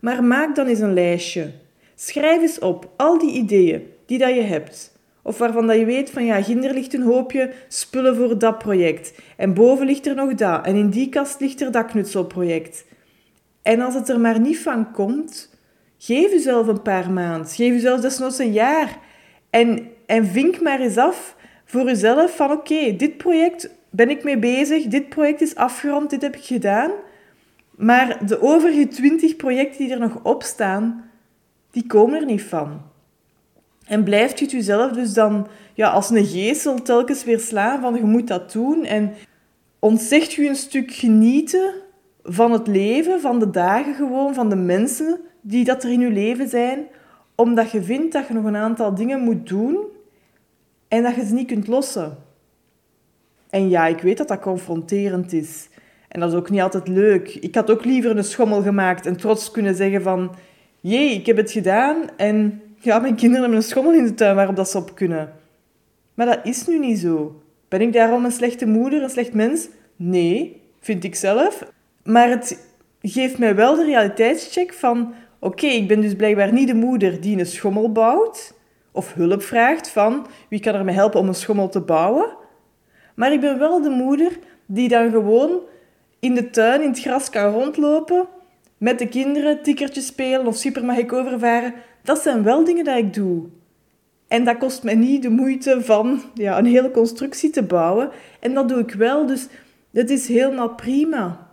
Maar 0.00 0.24
maak 0.24 0.54
dan 0.54 0.66
eens 0.66 0.80
een 0.80 0.94
lijstje. 0.94 1.50
Schrijf 1.94 2.40
eens 2.40 2.58
op 2.58 2.90
al 2.96 3.18
die 3.18 3.32
ideeën 3.32 3.86
die 4.06 4.18
dat 4.18 4.34
je 4.34 4.42
hebt. 4.42 4.93
Of 5.26 5.38
waarvan 5.38 5.66
dat 5.66 5.78
je 5.78 5.84
weet 5.84 6.10
van 6.10 6.24
ja, 6.24 6.42
ginder 6.42 6.72
ligt 6.72 6.94
een 6.94 7.02
hoopje 7.02 7.52
spullen 7.68 8.16
voor 8.16 8.38
dat 8.38 8.58
project. 8.58 9.18
En 9.36 9.54
boven 9.54 9.86
ligt 9.86 10.06
er 10.06 10.14
nog 10.14 10.34
dat. 10.34 10.66
En 10.66 10.76
in 10.76 10.90
die 10.90 11.08
kast 11.08 11.40
ligt 11.40 11.60
er 11.60 11.70
dat 11.70 11.86
knutselproject. 11.86 12.84
En 13.62 13.80
als 13.80 13.94
het 13.94 14.08
er 14.08 14.20
maar 14.20 14.40
niet 14.40 14.58
van 14.58 14.92
komt, 14.92 15.58
geef 15.98 16.30
jezelf 16.30 16.66
een 16.66 16.82
paar 16.82 17.10
maanden. 17.10 17.50
Geef 17.50 17.72
jezelf 17.72 18.00
desnoods 18.00 18.38
een 18.38 18.52
jaar. 18.52 18.98
En, 19.50 19.88
en 20.06 20.26
vink 20.26 20.60
maar 20.60 20.80
eens 20.80 20.96
af 20.96 21.36
voor 21.64 21.84
jezelf 21.84 22.36
van 22.36 22.50
oké, 22.50 22.96
dit 22.96 23.16
project 23.16 23.70
ben 23.90 24.10
ik 24.10 24.24
mee 24.24 24.38
bezig. 24.38 24.86
Dit 24.86 25.08
project 25.08 25.40
is 25.40 25.54
afgerond, 25.54 26.10
dit 26.10 26.22
heb 26.22 26.36
ik 26.36 26.44
gedaan. 26.44 26.90
Maar 27.70 28.26
de 28.26 28.42
overige 28.42 28.88
twintig 28.88 29.36
projecten 29.36 29.78
die 29.78 29.92
er 29.92 30.00
nog 30.00 30.22
op 30.22 30.42
staan, 30.42 31.10
die 31.70 31.86
komen 31.86 32.20
er 32.20 32.26
niet 32.26 32.42
van. 32.42 32.92
En 33.84 34.04
blijft 34.04 34.38
je 34.38 34.44
het 34.44 34.54
jezelf 34.54 34.92
dus 34.92 35.12
dan 35.12 35.46
ja, 35.74 35.90
als 35.90 36.10
een 36.10 36.26
geestel 36.26 36.82
telkens 36.82 37.24
weer 37.24 37.40
slaan 37.40 37.80
van 37.80 37.94
je 37.94 38.04
moet 38.04 38.28
dat 38.28 38.52
doen. 38.52 38.84
En 38.84 39.12
ontzegt 39.78 40.32
je 40.32 40.48
een 40.48 40.56
stuk 40.56 40.92
genieten 40.92 41.72
van 42.22 42.52
het 42.52 42.66
leven, 42.66 43.20
van 43.20 43.38
de 43.38 43.50
dagen 43.50 43.94
gewoon, 43.94 44.34
van 44.34 44.48
de 44.48 44.56
mensen 44.56 45.20
die 45.40 45.64
dat 45.64 45.84
er 45.84 45.90
in 45.90 46.00
je 46.00 46.10
leven 46.10 46.48
zijn. 46.48 46.86
Omdat 47.34 47.70
je 47.70 47.82
vindt 47.82 48.12
dat 48.12 48.28
je 48.28 48.34
nog 48.34 48.44
een 48.44 48.56
aantal 48.56 48.94
dingen 48.94 49.20
moet 49.20 49.48
doen 49.48 49.76
en 50.88 51.02
dat 51.02 51.14
je 51.14 51.26
ze 51.26 51.34
niet 51.34 51.46
kunt 51.46 51.66
lossen. 51.66 52.16
En 53.50 53.68
ja, 53.68 53.86
ik 53.86 54.00
weet 54.00 54.18
dat 54.18 54.28
dat 54.28 54.40
confronterend 54.40 55.32
is. 55.32 55.68
En 56.08 56.20
dat 56.20 56.32
is 56.32 56.38
ook 56.38 56.50
niet 56.50 56.60
altijd 56.60 56.88
leuk. 56.88 57.34
Ik 57.34 57.54
had 57.54 57.70
ook 57.70 57.84
liever 57.84 58.16
een 58.16 58.24
schommel 58.24 58.62
gemaakt 58.62 59.06
en 59.06 59.16
trots 59.16 59.50
kunnen 59.50 59.74
zeggen 59.74 60.02
van... 60.02 60.34
Jee, 60.80 61.14
ik 61.14 61.26
heb 61.26 61.36
het 61.36 61.50
gedaan 61.50 61.96
en 62.16 62.62
ja, 62.84 62.98
mijn 62.98 63.14
kinderen 63.14 63.40
hebben 63.40 63.58
een 63.58 63.68
schommel 63.68 63.92
in 63.92 64.04
de 64.04 64.14
tuin 64.14 64.36
waarop 64.36 64.56
dat 64.56 64.70
ze 64.70 64.78
op 64.78 64.94
kunnen. 64.94 65.32
Maar 66.14 66.26
dat 66.26 66.40
is 66.42 66.66
nu 66.66 66.78
niet 66.78 66.98
zo. 66.98 67.42
Ben 67.68 67.80
ik 67.80 67.92
daarom 67.92 68.24
een 68.24 68.32
slechte 68.32 68.66
moeder, 68.66 69.02
een 69.02 69.10
slecht 69.10 69.32
mens? 69.32 69.68
Nee, 69.96 70.62
vind 70.80 71.04
ik 71.04 71.14
zelf. 71.14 71.72
Maar 72.02 72.28
het 72.28 72.68
geeft 73.02 73.38
mij 73.38 73.54
wel 73.54 73.74
de 73.74 73.84
realiteitscheck 73.84 74.72
van... 74.72 75.14
Oké, 75.38 75.66
ik 75.66 75.88
ben 75.88 76.00
dus 76.00 76.14
blijkbaar 76.14 76.52
niet 76.52 76.68
de 76.68 76.74
moeder 76.74 77.20
die 77.20 77.38
een 77.38 77.46
schommel 77.46 77.92
bouwt... 77.92 78.54
of 78.92 79.14
hulp 79.14 79.42
vraagt 79.42 79.88
van 79.88 80.26
wie 80.48 80.60
kan 80.60 80.74
er 80.74 80.84
mij 80.84 80.94
helpen 80.94 81.20
om 81.20 81.28
een 81.28 81.34
schommel 81.34 81.68
te 81.68 81.80
bouwen... 81.80 82.42
Maar 83.14 83.32
ik 83.32 83.40
ben 83.40 83.58
wel 83.58 83.82
de 83.82 83.90
moeder 83.90 84.38
die 84.66 84.88
dan 84.88 85.10
gewoon 85.10 85.60
in 86.20 86.34
de 86.34 86.50
tuin, 86.50 86.82
in 86.82 86.88
het 86.88 87.00
gras 87.00 87.30
kan 87.30 87.52
rondlopen, 87.52 88.26
met 88.78 88.98
de 88.98 89.08
kinderen 89.08 89.62
tikkertjes 89.62 90.06
spelen 90.06 90.46
of 90.46 90.56
super 90.56 90.84
mag 90.84 90.96
ik 90.96 91.12
overvaren. 91.12 91.74
Dat 92.04 92.18
zijn 92.18 92.42
wel 92.42 92.64
dingen 92.64 92.84
die 92.84 92.96
ik 92.96 93.14
doe. 93.14 93.42
En 94.28 94.44
dat 94.44 94.58
kost 94.58 94.82
mij 94.82 94.94
niet 94.94 95.22
de 95.22 95.30
moeite 95.30 95.78
van 95.80 96.22
ja, 96.34 96.58
een 96.58 96.66
hele 96.66 96.90
constructie 96.90 97.50
te 97.50 97.62
bouwen. 97.62 98.10
En 98.40 98.54
dat 98.54 98.68
doe 98.68 98.78
ik 98.78 98.92
wel, 98.92 99.26
dus 99.26 99.46
dat 99.90 100.10
is 100.10 100.28
helemaal 100.28 100.74
prima. 100.74 101.48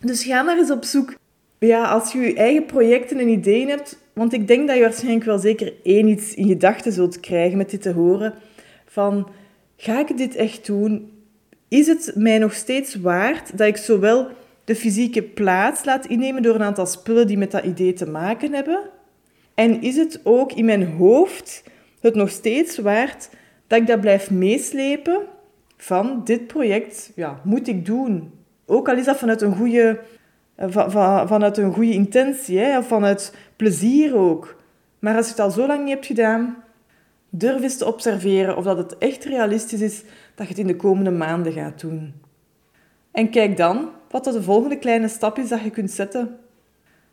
Dus 0.00 0.24
ga 0.24 0.42
maar 0.42 0.58
eens 0.58 0.70
op 0.70 0.84
zoek. 0.84 1.14
Ja, 1.58 1.84
als 1.84 2.12
je 2.12 2.18
je 2.18 2.34
eigen 2.34 2.66
projecten 2.66 3.18
en 3.18 3.28
ideeën 3.28 3.68
hebt, 3.68 3.98
want 4.12 4.32
ik 4.32 4.48
denk 4.48 4.66
dat 4.66 4.76
je 4.76 4.82
waarschijnlijk 4.82 5.24
wel 5.24 5.38
zeker 5.38 5.72
één 5.82 6.08
iets 6.08 6.34
in 6.34 6.46
gedachten 6.46 6.92
zult 6.92 7.20
krijgen 7.20 7.58
met 7.58 7.70
dit 7.70 7.82
te 7.82 7.92
horen. 7.92 8.34
Van, 8.86 9.28
ga 9.76 10.00
ik 10.00 10.16
dit 10.16 10.36
echt 10.36 10.66
doen? 10.66 11.10
Is 11.68 11.86
het 11.86 12.12
mij 12.14 12.38
nog 12.38 12.54
steeds 12.54 12.94
waard 12.94 13.58
dat 13.58 13.66
ik 13.66 13.76
zowel 13.76 14.28
de 14.64 14.76
fysieke 14.76 15.22
plaats 15.22 15.84
laat 15.84 16.06
innemen 16.06 16.42
door 16.42 16.54
een 16.54 16.62
aantal 16.62 16.86
spullen 16.86 17.26
die 17.26 17.38
met 17.38 17.50
dat 17.50 17.64
idee 17.64 17.92
te 17.92 18.06
maken 18.06 18.52
hebben? 18.52 18.80
En 19.60 19.82
is 19.82 19.96
het 19.96 20.20
ook 20.24 20.52
in 20.52 20.64
mijn 20.64 20.86
hoofd 20.96 21.64
het 22.00 22.14
nog 22.14 22.30
steeds 22.30 22.78
waard 22.78 23.30
dat 23.66 23.80
ik 23.80 23.86
dat 23.86 24.00
blijf 24.00 24.30
meeslepen 24.30 25.20
van 25.76 26.20
dit 26.24 26.46
project 26.46 27.12
ja, 27.14 27.40
moet 27.44 27.68
ik 27.68 27.86
doen? 27.86 28.32
Ook 28.66 28.88
al 28.88 28.96
is 28.96 29.04
dat 29.04 29.16
vanuit 29.16 29.40
een 29.42 29.56
goede, 29.56 30.00
van, 30.56 30.90
van, 30.90 31.28
vanuit 31.28 31.56
een 31.56 31.72
goede 31.72 31.92
intentie, 31.92 32.58
hè, 32.58 32.82
vanuit 32.82 33.34
plezier 33.56 34.16
ook. 34.16 34.56
Maar 34.98 35.16
als 35.16 35.24
je 35.24 35.30
het 35.30 35.40
al 35.40 35.50
zo 35.50 35.66
lang 35.66 35.80
niet 35.80 35.94
hebt 35.94 36.06
gedaan, 36.06 36.56
Durf 37.32 37.62
eens 37.62 37.76
te 37.76 37.86
observeren 37.86 38.56
of 38.56 38.64
dat 38.64 38.76
het 38.76 38.98
echt 38.98 39.24
realistisch 39.24 39.80
is 39.80 40.02
dat 40.34 40.46
je 40.46 40.52
het 40.52 40.58
in 40.58 40.66
de 40.66 40.76
komende 40.76 41.10
maanden 41.10 41.52
gaat 41.52 41.80
doen. 41.80 42.14
En 43.12 43.30
kijk 43.30 43.56
dan 43.56 43.88
wat 44.10 44.24
de 44.24 44.42
volgende 44.42 44.78
kleine 44.78 45.08
stap 45.08 45.38
is 45.38 45.48
dat 45.48 45.62
je 45.62 45.70
kunt 45.70 45.90
zetten. 45.90 46.38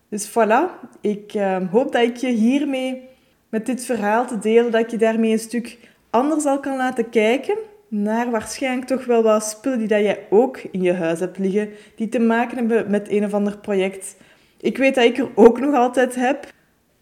Dus 0.09 0.29
voilà, 0.29 0.87
ik 1.01 1.33
uh, 1.33 1.57
hoop 1.71 1.91
dat 1.91 2.01
ik 2.01 2.15
je 2.15 2.29
hiermee, 2.29 3.07
met 3.49 3.65
dit 3.65 3.85
verhaal 3.85 4.27
te 4.27 4.39
delen, 4.39 4.71
dat 4.71 4.81
ik 4.81 4.89
je 4.89 4.97
daarmee 4.97 5.31
een 5.31 5.39
stuk 5.39 5.77
anders 6.09 6.45
al 6.45 6.59
kan 6.59 6.77
laten 6.77 7.09
kijken 7.09 7.57
naar 7.87 8.31
waarschijnlijk 8.31 8.87
toch 8.87 9.05
wel 9.05 9.23
wat 9.23 9.43
spullen 9.43 9.79
die 9.79 9.87
dat 9.87 10.01
jij 10.01 10.25
ook 10.29 10.57
in 10.57 10.81
je 10.81 10.93
huis 10.93 11.19
hebt 11.19 11.37
liggen, 11.37 11.69
die 11.95 12.09
te 12.09 12.19
maken 12.19 12.57
hebben 12.57 12.91
met 12.91 13.09
een 13.11 13.25
of 13.25 13.33
ander 13.33 13.57
project. 13.57 14.15
Ik 14.59 14.77
weet 14.77 14.95
dat 14.95 15.03
ik 15.03 15.17
er 15.17 15.29
ook 15.35 15.59
nog 15.59 15.75
altijd 15.75 16.15
heb. 16.15 16.51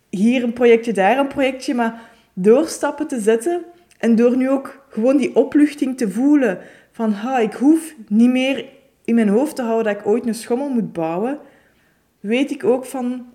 Hier 0.10 0.44
een 0.44 0.54
projectje, 0.54 0.94
daar 0.94 1.18
een 1.18 1.28
projectje, 1.28 1.74
maar 1.74 2.02
doorstappen 2.34 3.08
te 3.08 3.20
zetten 3.20 3.64
en 3.98 4.16
door 4.16 4.38
nu 4.38 4.50
ook 4.50 4.86
gewoon 4.90 5.18
die 5.18 5.36
opluchting 5.36 5.98
te 5.98 6.12
voelen 6.12 6.60
van 6.92 7.12
ha, 7.12 7.40
ik 7.40 7.54
hoef 7.54 7.96
niet 8.08 8.30
meer 8.30 8.66
in 9.06 9.16
mijn 9.16 9.30
hoofd 9.30 9.56
te 9.56 9.62
houden 9.62 9.94
dat 9.94 10.02
ik 10.02 10.08
ooit 10.08 10.28
een 10.28 10.36
schommel 10.36 10.70
moet 10.70 10.94
bouwen, 10.94 11.40
weet 12.26 12.52
ik 12.52 12.64
ook 12.64 12.86
van 12.86 13.26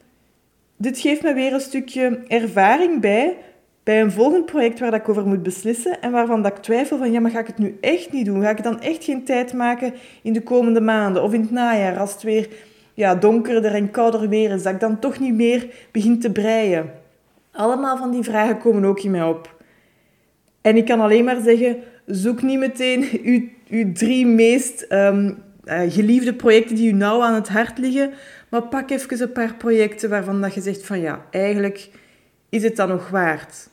dit 0.76 0.98
geeft 0.98 1.22
me 1.22 1.34
weer 1.34 1.52
een 1.52 1.60
stukje 1.60 2.20
ervaring 2.28 3.00
bij 3.00 3.36
bij 3.82 4.00
een 4.00 4.12
volgend 4.12 4.46
project 4.46 4.80
waar 4.80 4.94
ik 4.94 5.08
over 5.08 5.26
moet 5.26 5.42
beslissen 5.42 6.00
en 6.00 6.10
waarvan 6.10 6.42
dat 6.42 6.56
ik 6.56 6.62
twijfel 6.62 6.98
van 6.98 7.12
ja, 7.12 7.20
maar 7.20 7.30
ga 7.30 7.38
ik 7.38 7.46
het 7.46 7.58
nu 7.58 7.78
echt 7.80 8.12
niet 8.12 8.24
doen? 8.24 8.42
Ga 8.42 8.50
ik 8.50 8.62
dan 8.62 8.80
echt 8.80 9.04
geen 9.04 9.24
tijd 9.24 9.52
maken 9.52 9.94
in 10.22 10.32
de 10.32 10.42
komende 10.42 10.80
maanden 10.80 11.22
of 11.22 11.32
in 11.32 11.40
het 11.40 11.50
najaar 11.50 11.98
als 11.98 12.12
het 12.12 12.22
weer 12.22 12.48
ja, 12.94 13.14
donkerder 13.14 13.74
en 13.74 13.90
kouder 13.90 14.28
weer 14.28 14.50
is, 14.50 14.62
dat 14.62 14.72
ik 14.72 14.80
dan 14.80 14.98
toch 14.98 15.18
niet 15.18 15.34
meer 15.34 15.66
begin 15.90 16.20
te 16.20 16.32
breien? 16.32 16.90
Allemaal 17.52 17.96
van 17.96 18.10
die 18.10 18.22
vragen 18.22 18.58
komen 18.58 18.84
ook 18.84 19.02
in 19.02 19.10
mij 19.10 19.24
op. 19.24 19.62
En 20.60 20.76
ik 20.76 20.84
kan 20.84 21.00
alleen 21.00 21.24
maar 21.24 21.40
zeggen, 21.40 21.76
zoek 22.06 22.42
niet 22.42 22.58
meteen 22.58 23.08
uw, 23.22 23.42
uw 23.68 23.92
drie 23.92 24.26
meest 24.26 24.86
um, 24.88 25.42
geliefde 25.64 26.34
projecten 26.34 26.76
die 26.76 26.92
u 26.92 26.92
nauw 26.92 27.22
aan 27.22 27.34
het 27.34 27.48
hart 27.48 27.78
liggen, 27.78 28.12
maar 28.48 28.62
pak 28.62 28.90
even 28.90 29.22
een 29.22 29.32
paar 29.32 29.54
projecten 29.54 30.10
waarvan 30.10 30.40
dat 30.40 30.54
je 30.54 30.60
zegt 30.60 30.86
van 30.86 31.00
ja, 31.00 31.26
eigenlijk 31.30 31.90
is 32.48 32.62
het 32.62 32.76
dan 32.76 32.88
nog 32.88 33.08
waard 33.08 33.68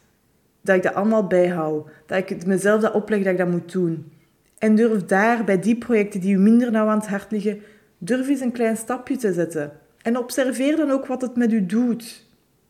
dat 0.62 0.76
ik 0.76 0.84
dat 0.84 0.94
allemaal 0.94 1.28
bijhoud, 1.28 1.90
dat 2.06 2.18
ik 2.18 2.46
mezelf 2.46 2.82
dat 2.82 2.94
opleg 2.94 3.24
dat 3.24 3.32
ik 3.32 3.38
dat 3.38 3.50
moet 3.50 3.72
doen. 3.72 4.12
En 4.58 4.76
durf 4.76 5.06
daar 5.06 5.44
bij 5.44 5.60
die 5.60 5.76
projecten 5.78 6.20
die 6.20 6.36
u 6.36 6.38
minder 6.38 6.72
nauw 6.72 6.88
aan 6.88 7.00
het 7.00 7.08
hart 7.08 7.32
liggen, 7.32 7.62
Durf 7.98 8.28
eens 8.28 8.40
een 8.40 8.52
klein 8.52 8.78
stapje 8.78 9.18
te 9.18 9.34
zetten. 9.34 9.72
En 10.02 10.18
observeer 10.18 10.76
dan 10.76 10.92
ook 10.92 11.06
wat 11.06 11.22
het 11.22 11.36
met 11.36 11.52
u 11.52 11.66
doet. 11.66 12.26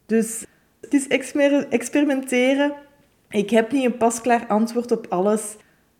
Dus 0.05 0.45
het 0.81 0.93
is 0.93 1.07
experimenteren. 1.69 2.74
Ik 3.29 3.50
heb 3.50 3.71
niet 3.71 3.86
een 3.86 3.97
pasklaar 3.97 4.45
antwoord 4.47 4.91
op 4.91 5.05
alles. 5.09 5.55